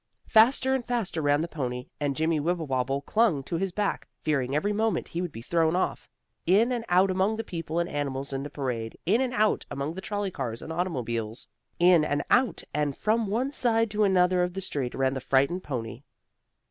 [0.27, 4.73] Faster and faster ran the pony, and Jimmie Wibblewobble clung to his back, fearing every
[4.73, 6.09] moment he would be thrown off.
[6.47, 9.93] In and out among the people and animals in the parade, in and out among
[9.97, 14.59] trolley cars and automobiles, in and out, and from one side to another of the
[14.61, 16.01] street ran the frightened pony.